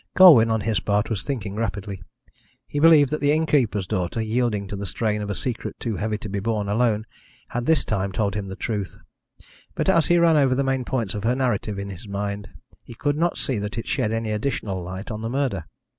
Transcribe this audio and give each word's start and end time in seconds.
Colwyn, 0.15 0.49
on 0.49 0.61
his 0.61 0.79
part, 0.79 1.11
was 1.11 1.23
thinking 1.23 1.53
rapidly. 1.53 2.01
He 2.65 2.79
believed 2.79 3.11
that 3.11 3.19
the 3.21 3.31
innkeeper's 3.31 3.85
daughter, 3.85 4.19
yielding 4.19 4.67
to 4.69 4.75
the 4.75 4.87
strain 4.87 5.21
of 5.21 5.29
a 5.29 5.35
secret 5.35 5.79
too 5.79 5.97
heavy 5.97 6.17
to 6.17 6.27
be 6.27 6.39
borne 6.39 6.67
alone, 6.67 7.05
had 7.49 7.67
this 7.67 7.85
time 7.85 8.11
told 8.11 8.33
him 8.33 8.47
the 8.47 8.55
truth, 8.55 8.97
but, 9.75 9.87
as 9.89 10.07
he 10.07 10.17
ran 10.17 10.37
over 10.37 10.55
the 10.55 10.63
main 10.63 10.85
points 10.85 11.13
of 11.13 11.23
her 11.23 11.35
narrative 11.35 11.77
in 11.77 11.91
his 11.91 12.07
mind, 12.07 12.49
he 12.81 12.95
could 12.95 13.15
not 13.15 13.37
see 13.37 13.59
that 13.59 13.77
it 13.77 13.87
shed 13.87 14.11
any 14.11 14.31
additional 14.31 14.81
light 14.81 15.11
on 15.11 15.21
the 15.21 15.29
murder. 15.29 15.65